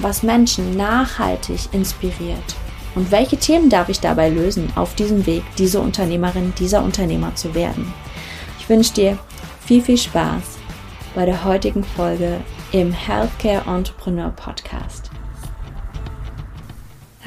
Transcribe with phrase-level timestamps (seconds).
[0.00, 2.56] was Menschen nachhaltig inspiriert?
[2.94, 7.54] Und welche Themen darf ich dabei lösen, auf diesem Weg diese Unternehmerin, dieser Unternehmer zu
[7.54, 7.92] werden?
[8.60, 9.18] Ich wünsche dir
[9.64, 10.42] viel, viel Spaß
[11.14, 12.40] bei der heutigen Folge
[12.72, 15.10] im Healthcare Entrepreneur Podcast.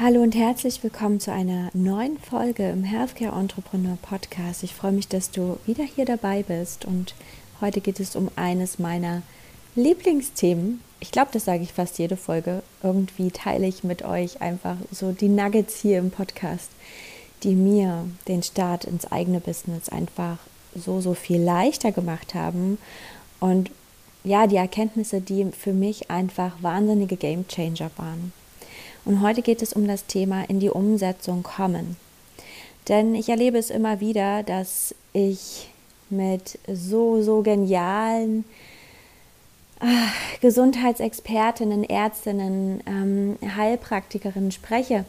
[0.00, 4.62] Hallo und herzlich willkommen zu einer neuen Folge im Healthcare Entrepreneur Podcast.
[4.62, 7.14] Ich freue mich, dass du wieder hier dabei bist und
[7.60, 9.22] heute geht es um eines meiner
[9.74, 10.80] Lieblingsthemen.
[11.00, 12.62] Ich glaube, das sage ich fast jede Folge.
[12.82, 16.70] Irgendwie teile ich mit euch einfach so die Nuggets hier im Podcast,
[17.44, 20.38] die mir den Start ins eigene Business einfach
[20.74, 22.78] so, so viel leichter gemacht haben.
[23.38, 23.70] Und
[24.24, 28.32] ja, die Erkenntnisse, die für mich einfach wahnsinnige Game Changer waren.
[29.04, 31.96] Und heute geht es um das Thema in die Umsetzung kommen.
[32.88, 35.68] Denn ich erlebe es immer wieder, dass ich
[36.10, 38.44] mit so, so genialen
[40.40, 45.04] Gesundheitsexpertinnen, Ärztinnen, ähm, Heilpraktikerinnen spreche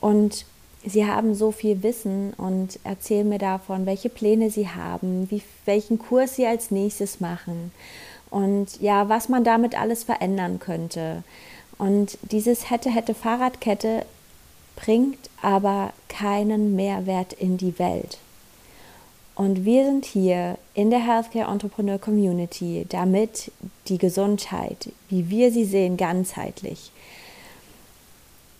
[0.00, 0.44] und
[0.84, 5.98] sie haben so viel Wissen und erzählen mir davon, welche Pläne sie haben, wie, welchen
[5.98, 7.72] Kurs sie als nächstes machen
[8.30, 11.22] und ja, was man damit alles verändern könnte.
[11.78, 14.06] Und dieses hätte, hätte Fahrradkette
[14.76, 18.18] bringt aber keinen Mehrwert in die Welt.
[19.34, 23.50] Und wir sind hier in der Healthcare Entrepreneur Community, damit
[23.88, 26.92] die Gesundheit, wie wir sie sehen, ganzheitlich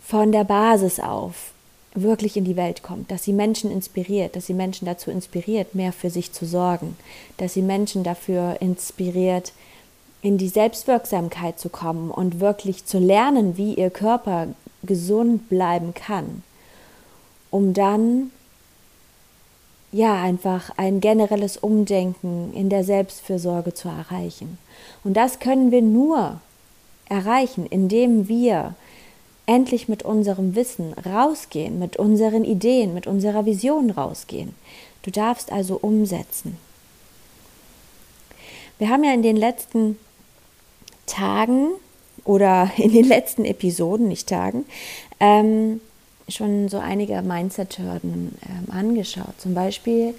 [0.03, 1.53] von der Basis auf
[1.95, 5.93] wirklich in die Welt kommt, dass sie Menschen inspiriert, dass sie Menschen dazu inspiriert, mehr
[5.93, 6.97] für sich zu sorgen,
[7.37, 9.53] dass sie Menschen dafür inspiriert,
[10.23, 14.49] in die Selbstwirksamkeit zu kommen und wirklich zu lernen, wie ihr Körper
[14.83, 16.43] gesund bleiben kann,
[17.51, 18.31] um dann
[19.93, 24.59] ja, einfach ein generelles Umdenken in der Selbstfürsorge zu erreichen.
[25.05, 26.41] Und das können wir nur
[27.09, 28.75] erreichen, indem wir
[29.45, 34.55] endlich mit unserem Wissen rausgehen, mit unseren Ideen, mit unserer Vision rausgehen.
[35.03, 36.57] Du darfst also umsetzen.
[38.79, 39.99] Wir haben ja in den letzten
[41.07, 41.69] Tagen
[42.25, 44.65] oder in den letzten Episoden, nicht Tagen,
[45.21, 45.81] ähm,
[46.33, 49.35] schon so einige Mindset-Hürden ähm, angeschaut.
[49.39, 50.15] Zum Beispiel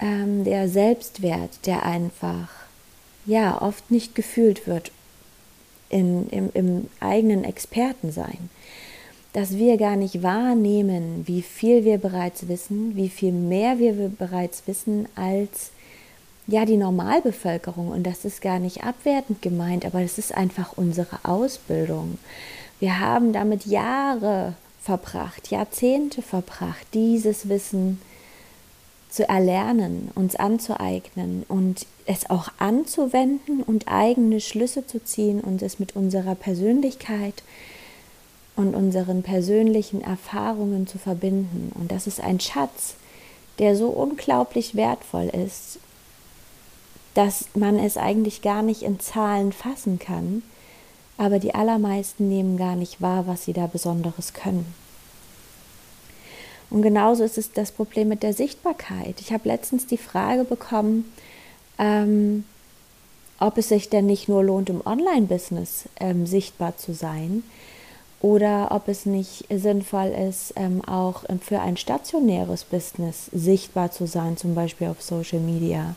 [0.00, 2.48] ähm, der Selbstwert, der einfach
[3.24, 4.92] ja oft nicht gefühlt wird
[5.88, 8.50] in, im, im eigenen Expertensein.
[9.32, 14.62] Dass wir gar nicht wahrnehmen, wie viel wir bereits wissen, wie viel mehr wir bereits
[14.66, 15.70] wissen als
[16.46, 17.88] ja die Normalbevölkerung.
[17.88, 22.18] Und das ist gar nicht abwertend gemeint, aber das ist einfach unsere Ausbildung.
[22.80, 24.54] Wir haben damit Jahre
[24.86, 28.00] verbracht, Jahrzehnte verbracht, dieses Wissen
[29.10, 35.80] zu erlernen, uns anzueignen und es auch anzuwenden und eigene Schlüsse zu ziehen und es
[35.80, 37.42] mit unserer Persönlichkeit
[38.54, 41.72] und unseren persönlichen Erfahrungen zu verbinden.
[41.74, 42.94] Und das ist ein Schatz,
[43.58, 45.80] der so unglaublich wertvoll ist,
[47.14, 50.44] dass man es eigentlich gar nicht in Zahlen fassen kann,
[51.18, 54.74] aber die allermeisten nehmen gar nicht wahr, was sie da Besonderes können.
[56.68, 59.20] Und genauso ist es das Problem mit der Sichtbarkeit.
[59.20, 61.12] Ich habe letztens die Frage bekommen,
[61.78, 62.44] ähm,
[63.38, 67.42] ob es sich denn nicht nur lohnt, im Online-Business ähm, sichtbar zu sein
[68.20, 74.36] oder ob es nicht sinnvoll ist, ähm, auch für ein stationäres Business sichtbar zu sein,
[74.36, 75.94] zum Beispiel auf Social Media.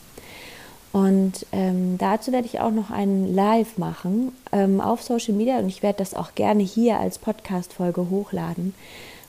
[0.91, 5.67] Und ähm, dazu werde ich auch noch einen Live machen ähm, auf Social Media und
[5.67, 8.73] ich werde das auch gerne hier als Podcast-Folge hochladen,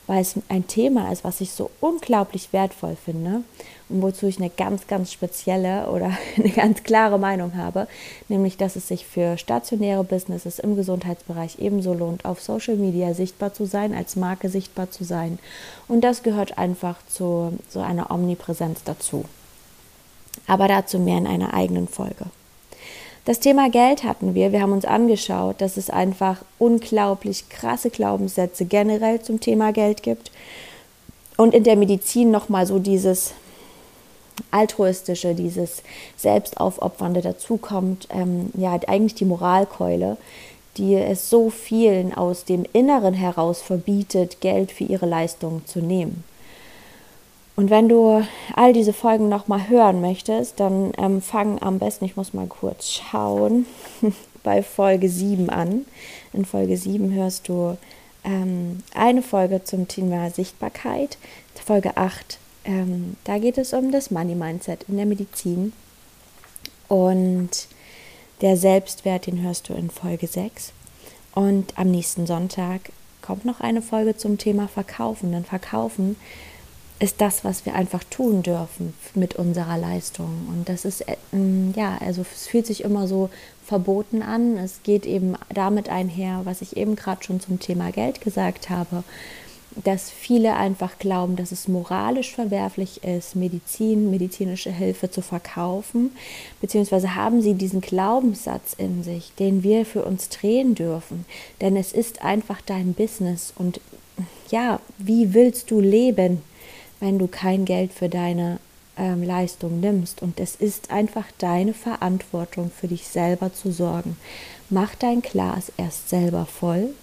[0.07, 3.43] weil es ein Thema ist, was ich so unglaublich wertvoll finde
[3.89, 7.87] und wozu ich eine ganz, ganz spezielle oder eine ganz klare Meinung habe,
[8.27, 13.53] nämlich dass es sich für stationäre Businesses im Gesundheitsbereich ebenso lohnt, auf Social Media sichtbar
[13.53, 15.37] zu sein, als Marke sichtbar zu sein.
[15.87, 19.25] Und das gehört einfach zu so einer Omnipräsenz dazu.
[20.51, 22.25] Aber dazu mehr in einer eigenen Folge.
[23.23, 24.51] Das Thema Geld hatten wir.
[24.51, 30.29] Wir haben uns angeschaut, dass es einfach unglaublich krasse Glaubenssätze generell zum Thema Geld gibt.
[31.37, 33.31] Und in der Medizin nochmal so dieses
[34.51, 35.83] altruistische, dieses
[36.17, 38.09] selbstaufopfernde dazukommt.
[38.11, 40.17] Ähm, ja, eigentlich die Moralkeule,
[40.75, 46.25] die es so vielen aus dem Inneren heraus verbietet, Geld für ihre Leistungen zu nehmen.
[47.55, 48.25] Und wenn du
[48.55, 52.89] all diese Folgen nochmal hören möchtest, dann ähm, fang am besten, ich muss mal kurz
[52.89, 53.65] schauen,
[54.43, 55.85] bei Folge 7 an.
[56.33, 57.77] In Folge 7 hörst du
[58.23, 61.17] ähm, eine Folge zum Thema Sichtbarkeit.
[61.63, 65.73] Folge 8, ähm, da geht es um das Money Mindset in der Medizin.
[66.87, 67.67] Und
[68.41, 70.73] der Selbstwert, den hörst du in Folge 6.
[71.33, 75.31] Und am nächsten Sonntag kommt noch eine Folge zum Thema Verkaufen.
[75.31, 76.15] Denn Verkaufen
[77.01, 80.47] ist das, was wir einfach tun dürfen mit unserer Leistung.
[80.49, 81.15] Und das ist, äh,
[81.75, 83.31] ja, also es fühlt sich immer so
[83.65, 84.55] verboten an.
[84.57, 89.03] Es geht eben damit einher, was ich eben gerade schon zum Thema Geld gesagt habe,
[89.83, 96.11] dass viele einfach glauben, dass es moralisch verwerflich ist, Medizin, medizinische Hilfe zu verkaufen,
[96.59, 101.25] beziehungsweise haben sie diesen Glaubenssatz in sich, den wir für uns drehen dürfen.
[101.61, 103.81] Denn es ist einfach dein Business und
[104.51, 106.43] ja, wie willst du leben?
[107.01, 108.59] Wenn du kein Geld für deine
[108.97, 110.21] ähm, Leistung nimmst.
[110.21, 114.15] Und es ist einfach deine Verantwortung, für dich selber zu sorgen.
[114.69, 116.93] Mach dein Glas erst selber voll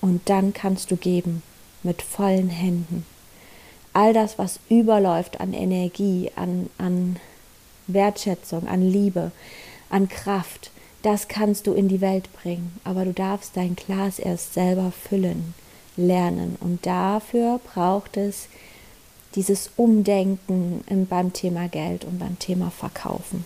[0.00, 1.42] und dann kannst du geben
[1.82, 3.04] mit vollen Händen.
[3.92, 7.16] All das, was überläuft an Energie, an, an
[7.88, 9.32] Wertschätzung, an Liebe,
[9.88, 10.70] an Kraft,
[11.02, 12.78] das kannst du in die Welt bringen.
[12.84, 15.54] Aber du darfst dein Glas erst selber füllen,
[15.96, 16.56] lernen.
[16.60, 18.48] Und dafür braucht es
[19.34, 23.44] dieses Umdenken beim Thema Geld und beim Thema Verkaufen.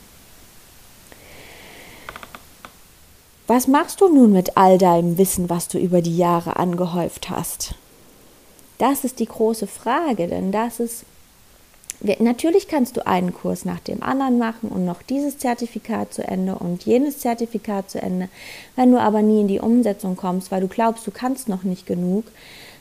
[3.47, 7.75] Was machst du nun mit all deinem Wissen, was du über die Jahre angehäuft hast?
[8.79, 11.05] Das ist die große Frage, denn das ist
[12.19, 16.57] Natürlich kannst du einen Kurs nach dem anderen machen und noch dieses Zertifikat zu Ende
[16.57, 18.29] und jenes Zertifikat zu Ende.
[18.77, 21.87] Wenn du aber nie in die Umsetzung kommst, weil du glaubst, du kannst noch nicht
[21.87, 22.25] genug,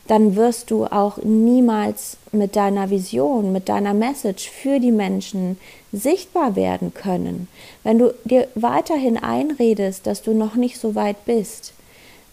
[0.07, 5.57] dann wirst du auch niemals mit deiner Vision, mit deiner Message für die Menschen
[5.91, 7.47] sichtbar werden können.
[7.83, 11.73] Wenn du dir weiterhin einredest, dass du noch nicht so weit bist,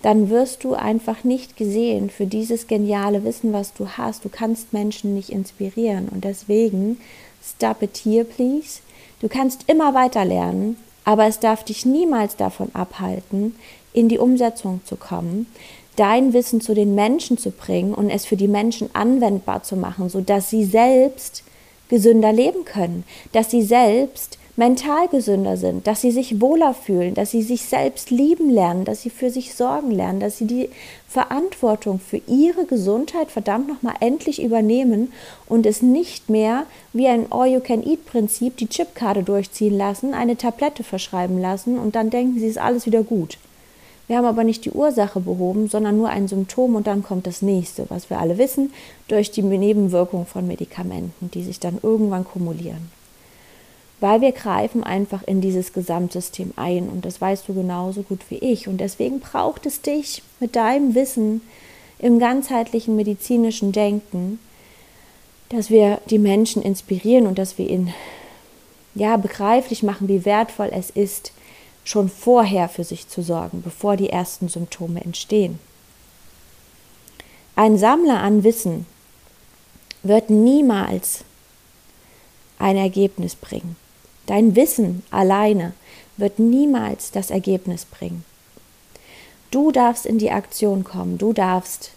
[0.03, 4.25] dann wirst du einfach nicht gesehen für dieses geniale Wissen, was du hast.
[4.25, 6.99] Du kannst Menschen nicht inspirieren und deswegen
[7.45, 8.81] stop it here, please.
[9.21, 13.55] Du kannst immer weiter lernen, aber es darf dich niemals davon abhalten,
[13.93, 15.47] in die Umsetzung zu kommen,
[15.97, 20.09] dein Wissen zu den Menschen zu bringen und es für die Menschen anwendbar zu machen,
[20.09, 21.43] sodass sie selbst
[21.89, 27.31] gesünder leben können, dass sie selbst mental gesünder sind, dass sie sich wohler fühlen, dass
[27.31, 30.69] sie sich selbst lieben lernen, dass sie für sich sorgen lernen, dass sie die
[31.09, 35.13] Verantwortung für ihre Gesundheit verdammt nochmal endlich übernehmen
[35.49, 41.79] und es nicht mehr wie ein All-You-Can-Eat-Prinzip die Chipkarte durchziehen lassen, eine Tablette verschreiben lassen
[41.79, 43.39] und dann denken sie, ist alles wieder gut.
[44.11, 47.43] Wir haben aber nicht die Ursache behoben, sondern nur ein Symptom und dann kommt das
[47.43, 48.73] nächste, was wir alle wissen,
[49.07, 52.91] durch die Nebenwirkung von Medikamenten, die sich dann irgendwann kumulieren.
[54.01, 58.39] Weil wir greifen einfach in dieses Gesamtsystem ein und das weißt du genauso gut wie
[58.39, 58.67] ich.
[58.67, 61.41] Und deswegen braucht es dich mit deinem Wissen
[62.01, 64.41] im ganzheitlichen medizinischen Denken,
[65.51, 67.95] dass wir die Menschen inspirieren und dass wir ihnen
[68.97, 71.31] ja begreiflich machen, wie wertvoll es ist,
[71.85, 75.59] schon vorher für sich zu sorgen, bevor die ersten Symptome entstehen.
[77.57, 78.87] Ein Sammler an Wissen
[80.03, 81.25] wird niemals
[82.59, 83.77] ein Ergebnis bringen.
[84.27, 85.73] Dein Wissen alleine
[86.17, 88.25] wird niemals das Ergebnis bringen.
[89.51, 91.91] Du darfst in die Aktion kommen, du darfst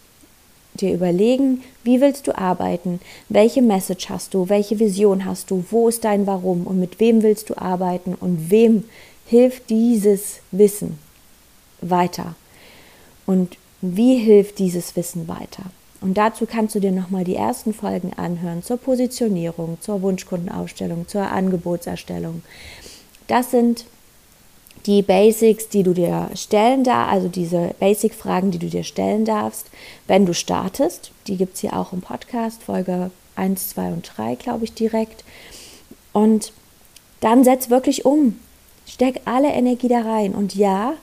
[0.74, 3.00] dir überlegen, wie willst du arbeiten,
[3.30, 7.22] welche Message hast du, welche Vision hast du, wo ist dein Warum und mit wem
[7.22, 8.86] willst du arbeiten und wem
[9.34, 11.00] hilft dieses Wissen
[11.82, 12.36] weiter?
[13.26, 15.64] Und wie hilft dieses Wissen weiter?
[16.02, 21.24] Und dazu kannst du dir nochmal die ersten Folgen anhören zur Positionierung, zur Wunschkundenaufstellung, zur
[21.24, 22.44] Angebotserstellung.
[23.26, 23.86] Das sind
[24.86, 29.66] die Basics, die du dir stellen darfst, also diese Basic-Fragen, die du dir stellen darfst,
[30.06, 31.10] wenn du startest.
[31.26, 35.24] Die gibt es hier auch im Podcast, Folge 1, 2 und 3, glaube ich, direkt.
[36.12, 36.54] Und
[37.20, 38.38] dann setz wirklich um.
[38.88, 40.34] Steck alle Energie da rein.
[40.34, 40.96] Und ja,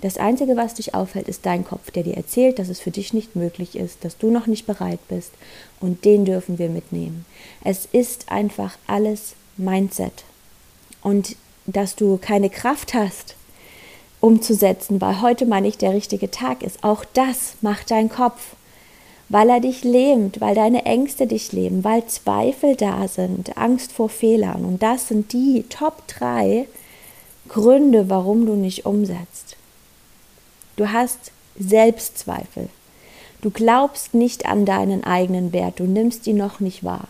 [0.00, 3.12] das Einzige, was dich aufhält, ist dein Kopf, der dir erzählt, dass es für dich
[3.12, 5.30] nicht möglich ist, dass du noch nicht bereit bist.
[5.80, 7.24] Und den dürfen wir mitnehmen.
[7.62, 10.24] Es ist einfach alles Mindset.
[11.02, 11.36] Und
[11.66, 13.36] dass du keine Kraft hast,
[14.20, 16.82] umzusetzen, weil heute mal nicht der richtige Tag ist.
[16.82, 18.54] Auch das macht dein Kopf,
[19.32, 24.10] weil er dich lähmt, weil deine Ängste dich lähmen, weil Zweifel da sind, Angst vor
[24.10, 24.66] Fehlern.
[24.66, 26.68] Und das sind die Top 3
[27.48, 29.56] Gründe, warum du nicht umsetzt.
[30.76, 32.68] Du hast Selbstzweifel.
[33.40, 37.08] Du glaubst nicht an deinen eigenen Wert, du nimmst ihn noch nicht wahr.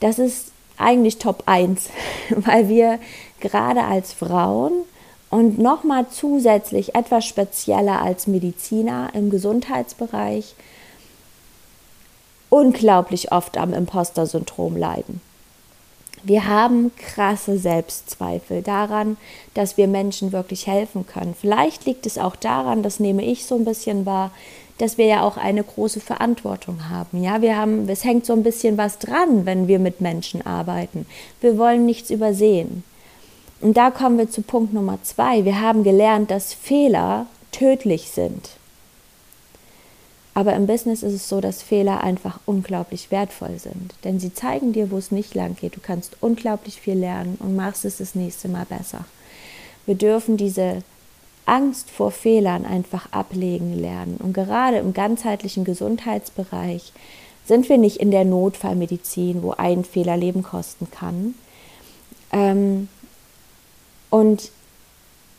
[0.00, 1.90] Das ist eigentlich Top 1,
[2.30, 2.98] weil wir
[3.38, 4.72] gerade als Frauen
[5.28, 10.54] und nochmal zusätzlich etwas spezieller als Mediziner im Gesundheitsbereich
[12.52, 15.22] unglaublich oft am Imposter-Syndrom leiden.
[16.22, 19.16] Wir haben krasse Selbstzweifel daran,
[19.54, 21.34] dass wir Menschen wirklich helfen können.
[21.34, 24.32] Vielleicht liegt es auch daran, das nehme ich so ein bisschen wahr,
[24.76, 27.22] dass wir ja auch eine große Verantwortung haben.
[27.22, 31.06] Ja, wir haben, es hängt so ein bisschen was dran, wenn wir mit Menschen arbeiten.
[31.40, 32.84] Wir wollen nichts übersehen.
[33.62, 35.46] Und da kommen wir zu Punkt Nummer zwei.
[35.46, 38.50] Wir haben gelernt, dass Fehler tödlich sind.
[40.34, 43.94] Aber im Business ist es so, dass Fehler einfach unglaublich wertvoll sind.
[44.04, 45.76] Denn sie zeigen dir, wo es nicht lang geht.
[45.76, 49.04] Du kannst unglaublich viel lernen und machst es das nächste Mal besser.
[49.84, 50.82] Wir dürfen diese
[51.44, 54.16] Angst vor Fehlern einfach ablegen lernen.
[54.16, 56.92] Und gerade im ganzheitlichen Gesundheitsbereich
[57.44, 61.34] sind wir nicht in der Notfallmedizin, wo ein Fehler Leben kosten kann.
[62.32, 62.88] Ähm,
[64.08, 64.50] und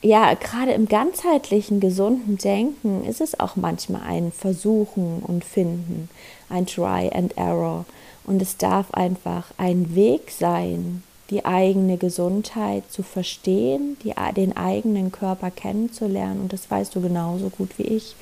[0.04, 6.10] ja, gerade im ganzheitlichen, gesunden Denken ist es auch manchmal ein Versuchen und Finden,
[6.50, 7.86] ein Try and Error.
[8.26, 15.12] Und es darf einfach ein Weg sein, die eigene Gesundheit zu verstehen, die, den eigenen
[15.14, 16.42] Körper kennenzulernen.
[16.42, 18.16] Und das weißt du genauso gut wie ich,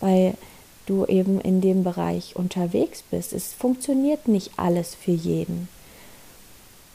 [0.00, 0.34] weil
[0.86, 3.34] du eben in dem Bereich unterwegs bist.
[3.34, 5.68] Es funktioniert nicht alles für jeden.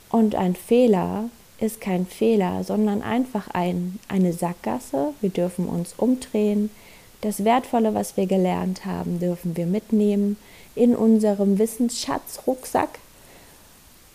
[0.10, 1.30] Und ein Fehler
[1.64, 5.14] ist kein Fehler, sondern einfach ein, eine Sackgasse.
[5.22, 6.70] Wir dürfen uns umdrehen.
[7.22, 10.36] Das Wertvolle, was wir gelernt haben, dürfen wir mitnehmen
[10.76, 13.00] in unserem Wissensschatz-Rucksack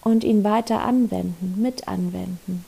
[0.02, 2.66] und ihn weiter anwenden, mit anwenden.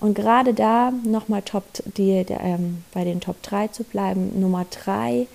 [0.00, 1.64] Und gerade da nochmal Top,
[1.96, 4.40] die, ähm, bei den Top 3 zu bleiben.
[4.40, 5.28] Nummer 3,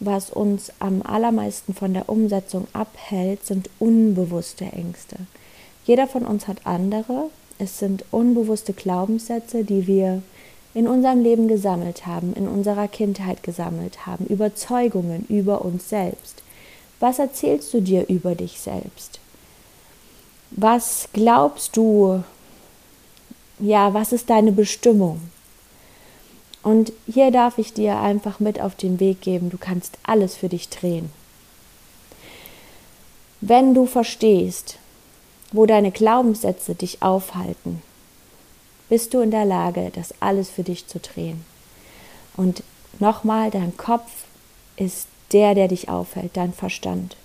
[0.00, 5.16] was uns am allermeisten von der Umsetzung abhält, sind unbewusste Ängste.
[5.84, 7.30] Jeder von uns hat andere.
[7.58, 10.22] Es sind unbewusste Glaubenssätze, die wir
[10.74, 16.42] in unserem Leben gesammelt haben, in unserer Kindheit gesammelt haben, Überzeugungen über uns selbst.
[16.98, 19.20] Was erzählst du dir über dich selbst?
[20.50, 22.24] Was glaubst du?
[23.60, 25.20] Ja, was ist deine Bestimmung?
[26.62, 30.48] Und hier darf ich dir einfach mit auf den Weg geben, du kannst alles für
[30.48, 31.10] dich drehen.
[33.40, 34.78] Wenn du verstehst,
[35.54, 37.80] wo deine Glaubenssätze dich aufhalten,
[38.88, 41.44] bist du in der Lage, das alles für dich zu drehen.
[42.36, 42.64] Und
[42.98, 44.10] nochmal, dein Kopf
[44.76, 47.16] ist der, der dich aufhält, dein Verstand,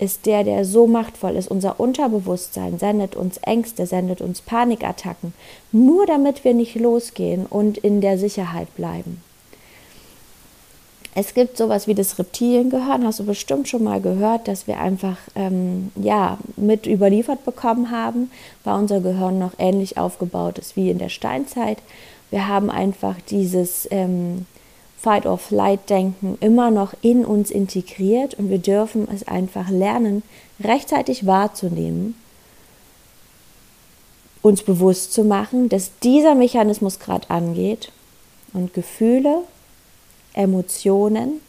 [0.00, 1.48] ist der, der so machtvoll ist.
[1.48, 5.32] Unser Unterbewusstsein sendet uns Ängste, sendet uns Panikattacken,
[5.70, 9.22] nur damit wir nicht losgehen und in der Sicherheit bleiben.
[11.16, 15.16] Es gibt sowas wie das Reptiliengehirn, hast du bestimmt schon mal gehört, dass wir einfach
[15.36, 18.32] ähm, ja, mit überliefert bekommen haben,
[18.64, 21.78] weil unser Gehirn noch ähnlich aufgebaut ist wie in der Steinzeit.
[22.30, 24.46] Wir haben einfach dieses ähm,
[24.98, 30.24] Fight-or-Flight-Denken immer noch in uns integriert und wir dürfen es einfach lernen,
[30.60, 32.16] rechtzeitig wahrzunehmen,
[34.42, 37.92] uns bewusst zu machen, dass dieser Mechanismus gerade angeht
[38.52, 39.42] und Gefühle,
[40.34, 41.40] Emotionen,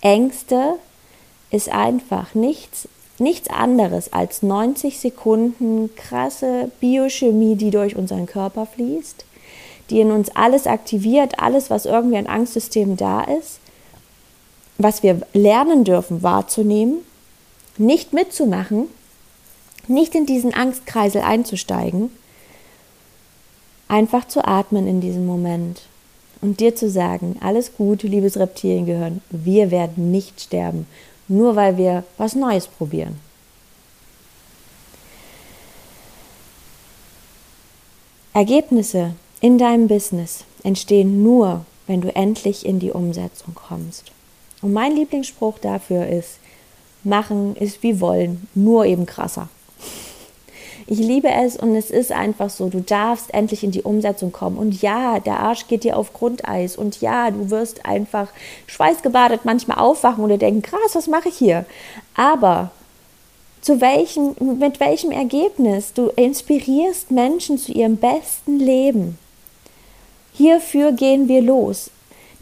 [0.00, 0.74] Ängste
[1.50, 9.24] ist einfach nichts, nichts anderes als 90 Sekunden krasse Biochemie, die durch unseren Körper fließt
[9.92, 13.60] die in uns alles aktiviert, alles, was irgendwie ein Angstsystem da ist,
[14.78, 17.00] was wir lernen dürfen wahrzunehmen,
[17.76, 18.88] nicht mitzumachen,
[19.88, 22.10] nicht in diesen Angstkreisel einzusteigen,
[23.86, 25.82] einfach zu atmen in diesem Moment
[26.42, 30.86] und dir zu sagen, alles gut, liebes Reptiliengehirn, wir werden nicht sterben,
[31.28, 33.18] nur weil wir was Neues probieren.
[38.34, 44.10] Ergebnisse in deinem Business entstehen nur, wenn du endlich in die Umsetzung kommst.
[44.62, 46.38] Und mein Lieblingsspruch dafür ist,
[47.04, 49.48] machen ist wie wollen, nur eben krasser.
[50.86, 54.56] Ich liebe es und es ist einfach so, du darfst endlich in die Umsetzung kommen.
[54.56, 56.76] Und ja, der Arsch geht dir auf Grundeis.
[56.76, 58.28] Und ja, du wirst einfach
[58.66, 61.64] schweißgebadet manchmal aufwachen und denken, krass, was mache ich hier?
[62.14, 62.70] Aber
[63.60, 65.92] zu welchem, mit welchem Ergebnis?
[65.92, 69.18] Du inspirierst Menschen zu ihrem besten Leben.
[70.32, 71.90] Hierfür gehen wir los.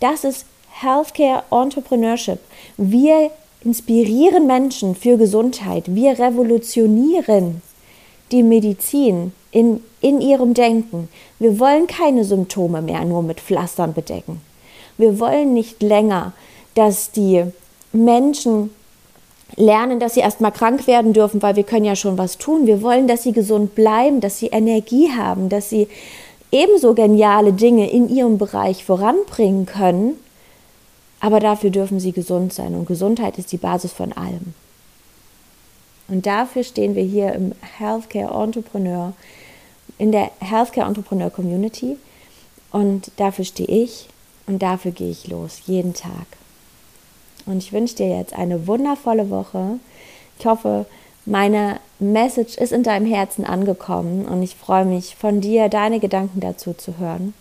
[0.00, 2.38] Das ist Healthcare Entrepreneurship.
[2.78, 3.30] Wir
[3.62, 5.94] inspirieren Menschen für Gesundheit.
[5.94, 7.60] Wir revolutionieren
[8.32, 11.08] die Medizin in, in ihrem Denken.
[11.38, 14.40] Wir wollen keine Symptome mehr nur mit Pflastern bedecken.
[14.98, 16.32] Wir wollen nicht länger,
[16.74, 17.44] dass die
[17.92, 18.70] Menschen
[19.56, 22.66] lernen, dass sie erstmal krank werden dürfen, weil wir können ja schon was tun.
[22.66, 25.88] Wir wollen, dass sie gesund bleiben, dass sie Energie haben, dass sie
[26.52, 30.14] ebenso geniale Dinge in ihrem Bereich voranbringen können.
[31.20, 32.74] Aber dafür dürfen sie gesund sein.
[32.74, 34.54] Und Gesundheit ist die Basis von allem.
[36.10, 39.12] Und dafür stehen wir hier im Healthcare Entrepreneur,
[39.96, 41.96] in der Healthcare Entrepreneur Community.
[42.72, 44.08] Und dafür stehe ich
[44.46, 46.26] und dafür gehe ich los, jeden Tag.
[47.46, 49.78] Und ich wünsche dir jetzt eine wundervolle Woche.
[50.38, 50.86] Ich hoffe,
[51.24, 56.40] meine Message ist in deinem Herzen angekommen und ich freue mich von dir, deine Gedanken
[56.40, 57.34] dazu zu hören.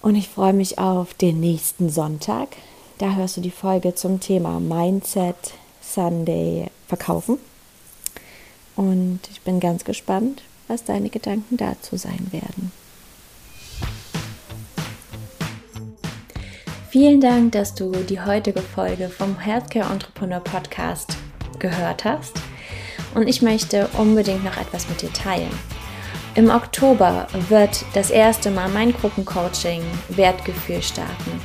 [0.00, 2.48] Und ich freue mich auf den nächsten Sonntag.
[2.98, 5.54] Da hörst du die Folge zum Thema Mindset,
[5.94, 7.38] Sunday verkaufen.
[8.76, 12.72] Und ich bin ganz gespannt, was deine Gedanken dazu sein werden.
[16.90, 21.16] Vielen Dank, dass du die heutige Folge vom Healthcare Entrepreneur Podcast
[21.58, 22.34] gehört hast.
[23.14, 25.50] Und ich möchte unbedingt noch etwas mit dir teilen.
[26.36, 31.40] Im Oktober wird das erste Mal mein Gruppencoaching Wertgefühl starten.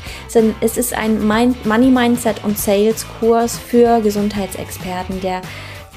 [0.62, 5.44] Es ist ein Money Mindset und Sales Kurs für Gesundheitsexperten, der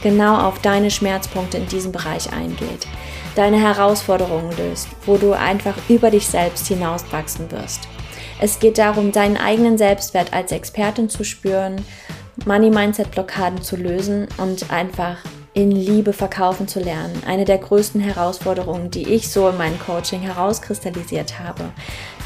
[0.03, 2.87] genau auf deine Schmerzpunkte in diesem Bereich eingeht,
[3.35, 7.89] deine Herausforderungen löst, wo du einfach über dich selbst hinauswachsen wirst.
[8.41, 11.83] Es geht darum, deinen eigenen Selbstwert als Expertin zu spüren,
[12.45, 15.17] Money Mindset Blockaden zu lösen und einfach
[15.55, 17.23] in Liebe verkaufen zu lernen.
[17.27, 21.65] Eine der größten Herausforderungen, die ich so in meinem Coaching herauskristallisiert habe.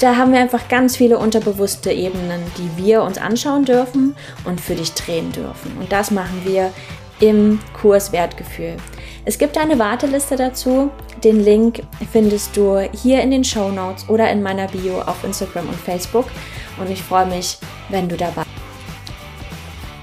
[0.01, 4.77] Da haben wir einfach ganz viele unterbewusste Ebenen, die wir uns anschauen dürfen und für
[4.77, 5.77] dich drehen dürfen.
[5.79, 6.71] Und das machen wir
[7.19, 8.77] im Kurs Wertgefühl.
[9.25, 10.91] Es gibt eine Warteliste dazu.
[11.25, 15.69] Den Link findest du hier in den Show Notes oder in meiner Bio auf Instagram
[15.69, 16.27] und Facebook.
[16.79, 17.59] Und ich freue mich,
[17.89, 18.47] wenn du dabei bist.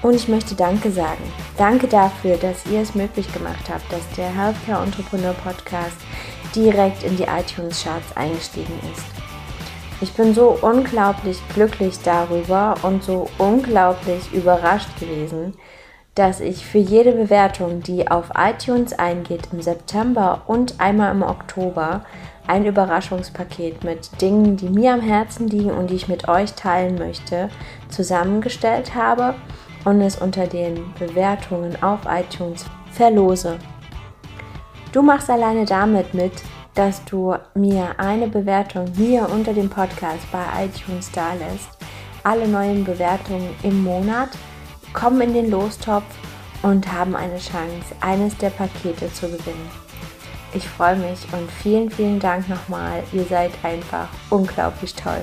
[0.02, 1.22] Und ich möchte Danke sagen.
[1.56, 5.96] Danke dafür, dass ihr es möglich gemacht habt, dass der Healthcare Entrepreneur Podcast
[6.54, 9.04] direkt in die iTunes Charts eingestiegen ist.
[10.00, 15.54] Ich bin so unglaublich glücklich darüber und so unglaublich überrascht gewesen,
[16.16, 22.04] dass ich für jede Bewertung, die auf iTunes eingeht im September und einmal im Oktober,
[22.46, 26.98] ein Überraschungspaket mit Dingen, die mir am Herzen liegen und die ich mit euch teilen
[26.98, 27.48] möchte,
[27.88, 29.34] zusammengestellt habe
[29.84, 33.58] und es unter den Bewertungen auf iTunes verlose.
[34.92, 36.32] Du machst alleine damit mit,
[36.74, 41.68] dass du mir eine Bewertung hier unter dem Podcast bei iTunes da lässt.
[42.22, 44.30] Alle neuen Bewertungen im Monat
[44.92, 46.04] kommen in den Lostopf
[46.62, 49.70] und haben eine Chance, eines der Pakete zu gewinnen.
[50.54, 53.02] Ich freue mich und vielen, vielen Dank nochmal.
[53.12, 55.22] Ihr seid einfach unglaublich toll.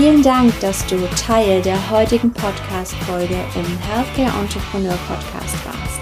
[0.00, 6.00] Vielen Dank, dass du Teil der heutigen Podcast-Folge im Healthcare Entrepreneur Podcast warst.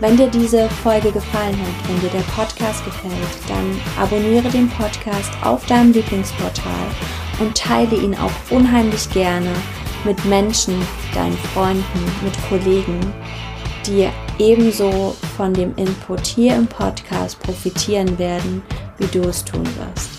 [0.00, 3.12] Wenn dir diese Folge gefallen hat, wenn dir der Podcast gefällt,
[3.48, 6.86] dann abonniere den Podcast auf deinem Lieblingsportal
[7.38, 9.52] und teile ihn auch unheimlich gerne
[10.06, 10.80] mit Menschen,
[11.12, 11.84] deinen Freunden,
[12.22, 12.98] mit Kollegen,
[13.86, 18.62] die ebenso von dem Input hier im Podcast profitieren werden,
[18.96, 20.13] wie du es tun wirst.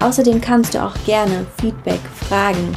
[0.00, 2.74] Außerdem kannst du auch gerne Feedback, Fragen